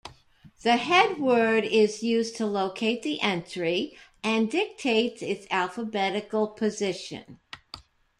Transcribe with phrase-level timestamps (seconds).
[0.63, 7.39] The headword is used to locate the entry, and dictates its alphabetical position.